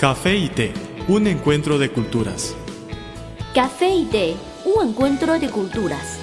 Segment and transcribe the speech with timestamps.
[0.00, 0.72] Café y té,
[1.08, 2.56] un encuentro de culturas.
[3.54, 4.34] Café y té,
[4.64, 6.18] un encuentro de culturas.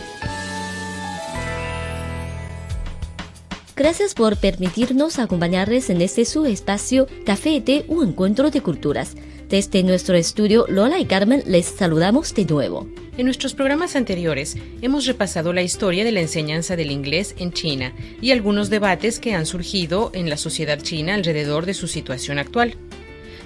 [3.76, 9.13] Gracias por permitirnos acompañarles en este su espacio Café y té, un encuentro de culturas.
[9.47, 12.87] Desde nuestro estudio, Lola y Carmen les saludamos de nuevo.
[13.15, 17.94] En nuestros programas anteriores hemos repasado la historia de la enseñanza del inglés en China
[18.21, 22.75] y algunos debates que han surgido en la sociedad china alrededor de su situación actual.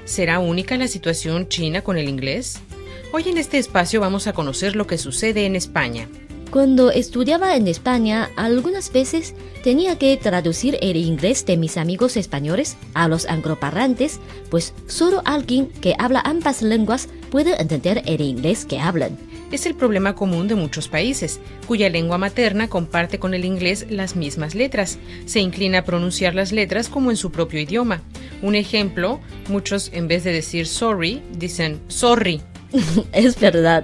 [0.05, 2.59] ¿Será única la situación china con el inglés?
[3.13, 6.07] Hoy en este espacio vamos a conocer lo que sucede en España.
[6.49, 12.75] Cuando estudiaba en España, algunas veces tenía que traducir el inglés de mis amigos españoles
[12.93, 14.19] a los angloparlantes,
[14.49, 19.17] pues solo alguien que habla ambas lenguas puede entender el inglés que hablan.
[19.51, 24.15] Es el problema común de muchos países, cuya lengua materna comparte con el inglés las
[24.15, 24.97] mismas letras.
[25.25, 28.01] Se inclina a pronunciar las letras como en su propio idioma.
[28.41, 32.41] Un ejemplo, muchos en vez de decir sorry, dicen sorry.
[33.11, 33.83] es verdad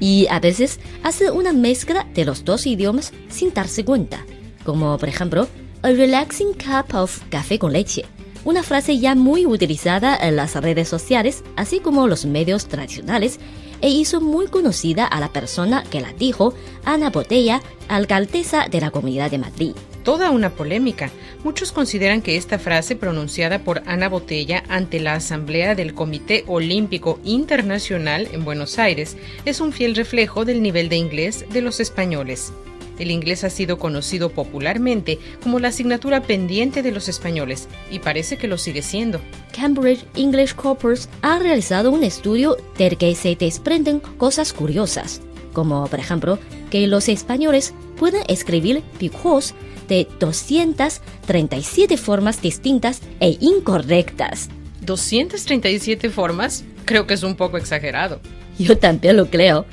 [0.00, 4.24] y a veces hace una mezcla de los dos idiomas sin darse cuenta,
[4.64, 5.48] como por ejemplo,
[5.82, 8.04] a relaxing cup of café con leche,
[8.44, 13.38] una frase ya muy utilizada en las redes sociales, así como los medios tradicionales,
[13.84, 16.54] e hizo muy conocida a la persona que la dijo,
[16.86, 21.10] Ana Botella, alcaldesa de la Comunidad de Madrid toda una polémica.
[21.44, 27.18] Muchos consideran que esta frase pronunciada por Ana Botella ante la Asamblea del Comité Olímpico
[27.24, 32.52] Internacional en Buenos Aires es un fiel reflejo del nivel de inglés de los españoles.
[32.98, 38.36] El inglés ha sido conocido popularmente como la asignatura pendiente de los españoles y parece
[38.36, 39.20] que lo sigue siendo.
[39.52, 45.20] Cambridge English Corpus ha realizado un estudio del que se desprenden cosas curiosas,
[45.52, 46.38] como por ejemplo
[46.70, 49.54] que los españoles pueden escribir because
[49.88, 54.48] de 237 formas distintas e incorrectas.
[54.84, 56.64] ¿237 formas?
[56.84, 58.20] Creo que es un poco exagerado.
[58.58, 59.66] Yo también lo creo.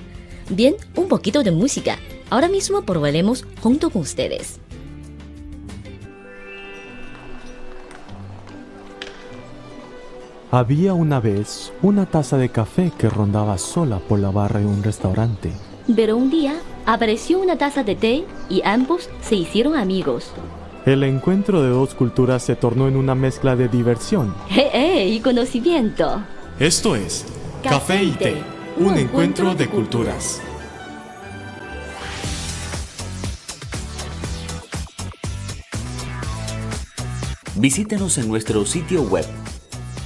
[0.49, 1.97] Bien, un poquito de música.
[2.31, 4.59] Ahora mismo probaremos junto con ustedes.
[10.49, 14.81] Había una vez una taza de café que rondaba sola por la barra de un
[14.81, 15.51] restaurante.
[15.93, 16.55] Pero un día
[16.85, 20.31] apareció una taza de té y ambos se hicieron amigos.
[20.85, 25.07] El encuentro de dos culturas se tornó en una mezcla de diversión ¡Eh, eh!
[25.09, 26.23] y conocimiento.
[26.59, 27.25] Esto es
[27.61, 28.35] Café y Té,
[28.77, 30.41] un encuentro de culturas.
[37.61, 39.23] Visítenos en nuestro sitio web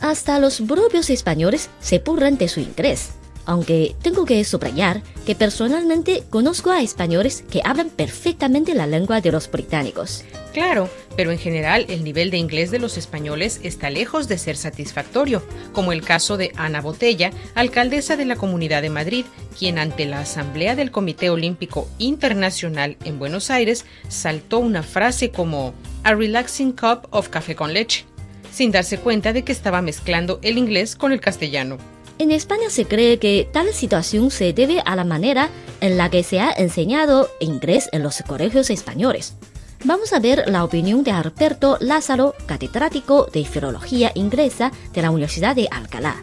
[0.00, 3.10] Hasta los propios españoles se purran de su inglés.
[3.44, 9.32] Aunque tengo que subrayar que personalmente conozco a españoles que hablan perfectamente la lengua de
[9.32, 10.24] los británicos.
[10.52, 14.56] Claro, pero en general el nivel de inglés de los españoles está lejos de ser
[14.56, 15.42] satisfactorio,
[15.72, 19.24] como el caso de Ana Botella, alcaldesa de la Comunidad de Madrid,
[19.58, 25.74] quien ante la Asamblea del Comité Olímpico Internacional en Buenos Aires saltó una frase como
[26.04, 28.04] A relaxing cup of café con leche
[28.52, 31.78] sin darse cuenta de que estaba mezclando el inglés con el castellano.
[32.22, 35.50] En España se cree que tal situación se debe a la manera
[35.80, 39.34] en la que se ha enseñado inglés en los colegios españoles.
[39.82, 45.56] Vamos a ver la opinión de Alberto Lázaro, catedrático de Filología Inglesa de la Universidad
[45.56, 46.14] de Alcalá.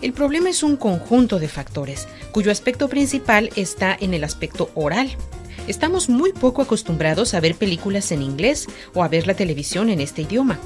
[0.00, 5.10] El problema es un conjunto de factores, cuyo aspecto principal está en el aspecto oral.
[5.66, 10.00] Estamos muy poco acostumbrados a ver películas en inglés o a ver la televisión en
[10.00, 10.60] este idioma.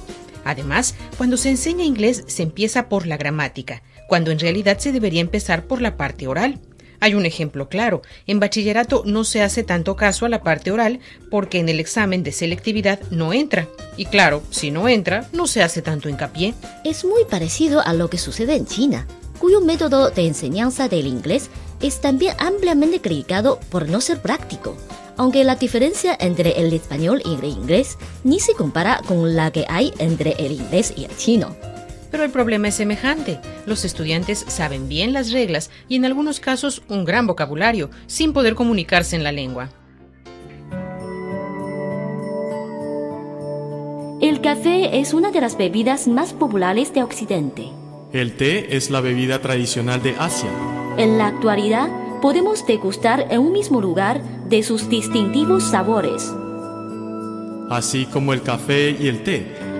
[0.44, 5.20] Además, cuando se enseña inglés se empieza por la gramática, cuando en realidad se debería
[5.20, 6.58] empezar por la parte oral.
[7.00, 8.02] Hay un ejemplo claro.
[8.26, 11.00] En bachillerato no se hace tanto caso a la parte oral
[11.30, 13.66] porque en el examen de selectividad no entra.
[13.96, 16.54] Y claro, si no entra, no se hace tanto hincapié.
[16.84, 19.08] Es muy parecido a lo que sucede en China,
[19.38, 21.50] cuyo método de enseñanza del inglés
[21.80, 24.76] es también ampliamente criticado por no ser práctico
[25.16, 29.66] aunque la diferencia entre el español y el inglés ni se compara con la que
[29.68, 31.54] hay entre el inglés y el chino.
[32.12, 33.40] Pero el problema es semejante.
[33.66, 38.54] Los estudiantes saben bien las reglas y en algunos casos un gran vocabulario, sin poder
[38.54, 39.70] comunicarse en la lengua.
[44.20, 47.70] El café es una de las bebidas más populares de Occidente.
[48.12, 50.50] El té es la bebida tradicional de Asia.
[50.98, 51.88] En la actualidad,
[52.20, 56.32] podemos degustar en un mismo lugar de sus distintivos sabores.
[57.70, 59.71] Así como el café y el té,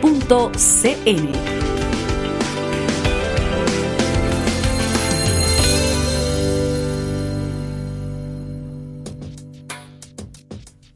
[0.00, 1.32] espanol.cri.cn.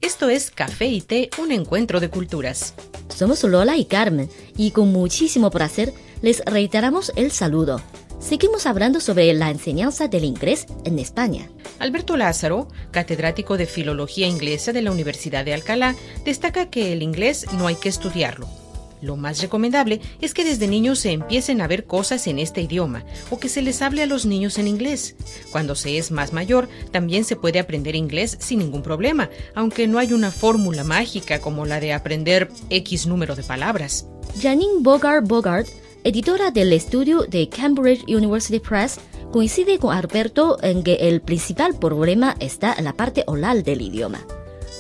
[0.01, 2.75] Esto es Café y Té, un encuentro de culturas.
[3.09, 5.93] Somos Lola y Carmen y con muchísimo placer
[6.23, 7.81] les reiteramos el saludo.
[8.21, 11.51] Seguimos hablando sobre la enseñanza del inglés en España.
[11.79, 17.47] Alberto Lázaro, catedrático de Filología Inglesa de la Universidad de Alcalá, destaca que el inglés
[17.53, 18.64] no hay que estudiarlo.
[19.05, 23.05] Lo más recomendable es que desde niños se empiecen a ver cosas en este idioma
[23.29, 25.15] o que se les hable a los niños en inglés.
[25.53, 29.99] Cuando se es más mayor, también se puede aprender inglés sin ningún problema, aunque no
[29.99, 34.07] hay una fórmula mágica como la de aprender X número de palabras.
[34.41, 35.69] Janine Bogart Bogart,
[36.03, 38.99] editora del estudio de Cambridge University Press,
[39.33, 44.21] coincide con Alberto en que el principal problema está en la parte oral del idioma.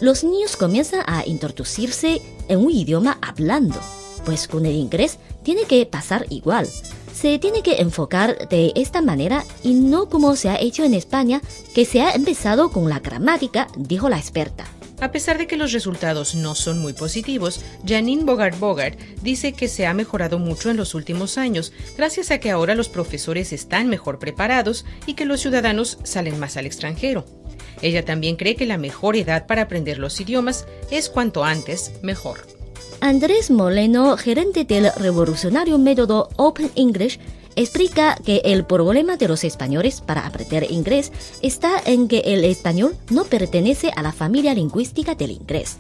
[0.00, 3.79] Los niños comienzan a introducirse en un idioma hablando
[4.25, 6.69] pues con el inglés tiene que pasar igual.
[7.15, 11.41] Se tiene que enfocar de esta manera y no como se ha hecho en España,
[11.75, 14.67] que se ha empezado con la gramática, dijo la experta.
[15.00, 19.69] A pesar de que los resultados no son muy positivos, Janine Bogart Bogart dice que
[19.69, 23.88] se ha mejorado mucho en los últimos años, gracias a que ahora los profesores están
[23.88, 27.27] mejor preparados y que los ciudadanos salen más al extranjero.
[27.82, 32.63] Ella también cree que la mejor edad para aprender los idiomas es cuanto antes mejor.
[33.05, 37.21] Andrés Moleno, gerente del revolucionario método Open English,
[37.55, 41.12] explica que el problema de los españoles para aprender inglés
[41.43, 45.77] está en que el español no pertenece a la familia lingüística del inglés.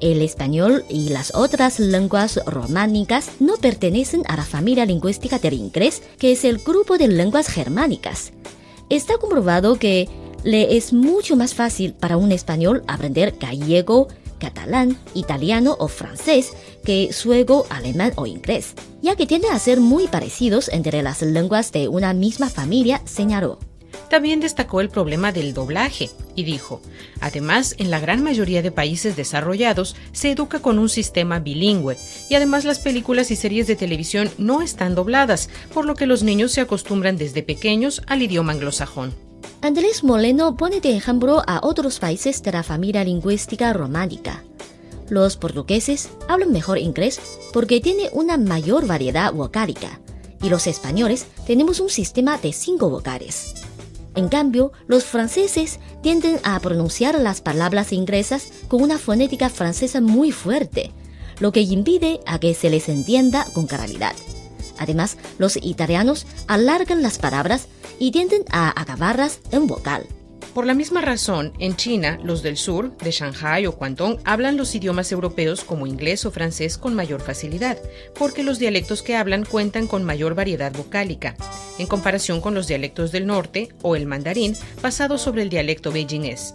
[0.00, 6.00] El español y las otras lenguas románicas no pertenecen a la familia lingüística del inglés,
[6.16, 8.32] que es el grupo de lenguas germánicas.
[8.88, 10.08] Está comprobado que
[10.44, 14.06] le es mucho más fácil para un español aprender gallego,
[14.38, 16.52] catalán, italiano o francés
[16.84, 21.72] que sueco, alemán o inglés, ya que tienden a ser muy parecidos entre las lenguas
[21.72, 23.58] de una misma familia, señaló.
[24.08, 26.80] También destacó el problema del doblaje y dijo,
[27.20, 31.96] además, en la gran mayoría de países desarrollados se educa con un sistema bilingüe
[32.30, 36.22] y además las películas y series de televisión no están dobladas, por lo que los
[36.22, 39.27] niños se acostumbran desde pequeños al idioma anglosajón.
[39.60, 44.44] Andrés Moleno pone de ejemplo a otros países de la familia lingüística románica.
[45.08, 47.20] Los portugueses hablan mejor inglés
[47.52, 50.00] porque tiene una mayor variedad vocálica
[50.40, 53.54] y los españoles tenemos un sistema de cinco vocales.
[54.14, 60.30] En cambio, los franceses tienden a pronunciar las palabras inglesas con una fonética francesa muy
[60.30, 60.92] fuerte,
[61.40, 64.14] lo que impide a que se les entienda con claridad.
[64.78, 67.68] Además, los italianos alargan las palabras
[67.98, 70.06] y tienden a acabarlas en vocal.
[70.54, 74.74] Por la misma razón, en China, los del sur, de Shanghai o Guangdong, hablan los
[74.74, 77.78] idiomas europeos como inglés o francés con mayor facilidad,
[78.18, 81.36] porque los dialectos que hablan cuentan con mayor variedad vocálica,
[81.78, 86.54] en comparación con los dialectos del norte o el mandarín, basado sobre el dialecto beijingés.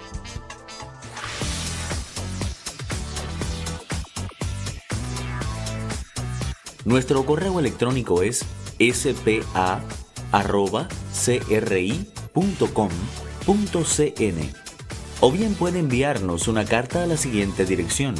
[6.84, 8.46] Nuestro correo electrónico es
[8.80, 9.88] spa.cri.com.cn
[15.19, 18.15] o bien puede enviarnos una carta a la siguiente dirección.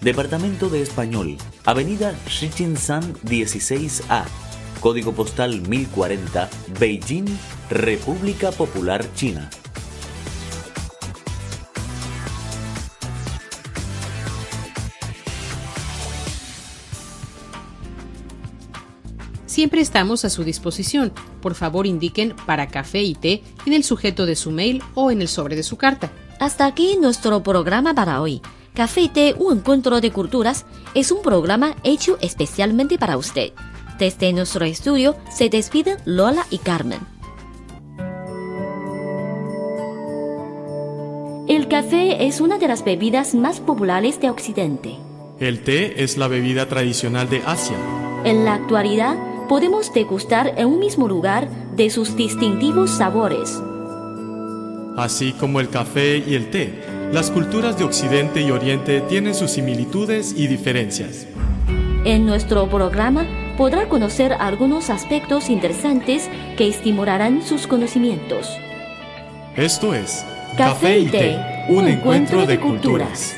[0.00, 2.14] Departamento de Español, Avenida
[2.76, 4.24] San 16A,
[4.80, 7.26] Código Postal 1040, Beijing,
[7.68, 9.50] República Popular China.
[19.44, 21.12] Siempre estamos a su disposición.
[21.42, 25.20] Por favor indiquen para café y té en el sujeto de su mail o en
[25.20, 26.10] el sobre de su carta.
[26.40, 28.40] Hasta aquí nuestro programa para hoy.
[28.72, 33.52] Café y té, un encuentro de culturas, es un programa hecho especialmente para usted.
[33.98, 37.00] Desde nuestro estudio se despiden Lola y Carmen.
[41.46, 44.96] El café es una de las bebidas más populares de Occidente.
[45.40, 47.76] El té es la bebida tradicional de Asia.
[48.24, 53.60] En la actualidad, podemos degustar en un mismo lugar de sus distintivos sabores.
[54.96, 56.82] Así como el café y el té,
[57.12, 61.26] las culturas de Occidente y Oriente tienen sus similitudes y diferencias.
[62.04, 68.48] En nuestro programa podrá conocer algunos aspectos interesantes que estimularán sus conocimientos.
[69.56, 70.24] Esto es
[70.56, 73.36] Café y Té, un encuentro de culturas.